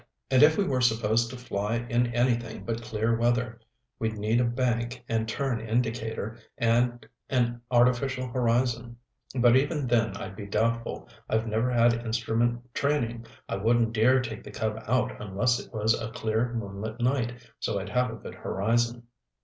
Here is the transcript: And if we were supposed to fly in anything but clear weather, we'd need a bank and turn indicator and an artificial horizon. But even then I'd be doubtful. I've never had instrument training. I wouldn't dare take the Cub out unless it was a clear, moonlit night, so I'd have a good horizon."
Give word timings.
And 0.31 0.41
if 0.41 0.57
we 0.57 0.63
were 0.63 0.81
supposed 0.81 1.29
to 1.29 1.37
fly 1.37 1.85
in 1.87 2.07
anything 2.07 2.63
but 2.65 2.81
clear 2.81 3.15
weather, 3.15 3.59
we'd 3.99 4.17
need 4.17 4.41
a 4.41 4.45
bank 4.45 5.05
and 5.07 5.27
turn 5.29 5.59
indicator 5.61 6.39
and 6.57 7.07
an 7.29 7.61
artificial 7.69 8.27
horizon. 8.27 8.97
But 9.35 9.55
even 9.55 9.85
then 9.85 10.17
I'd 10.17 10.35
be 10.35 10.47
doubtful. 10.47 11.07
I've 11.29 11.45
never 11.45 11.69
had 11.69 11.93
instrument 11.93 12.73
training. 12.73 13.27
I 13.47 13.57
wouldn't 13.57 13.93
dare 13.93 14.19
take 14.21 14.43
the 14.43 14.49
Cub 14.49 14.83
out 14.87 15.21
unless 15.21 15.59
it 15.59 15.71
was 15.71 15.93
a 15.93 16.09
clear, 16.09 16.51
moonlit 16.55 16.99
night, 16.99 17.33
so 17.59 17.79
I'd 17.79 17.89
have 17.89 18.09
a 18.09 18.15
good 18.15 18.33
horizon." 18.33 19.03